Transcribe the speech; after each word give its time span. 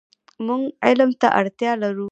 مونږ 0.45 0.63
علم 0.85 1.11
ته 1.21 1.27
اړتیا 1.39 1.71
لرو. 1.83 2.07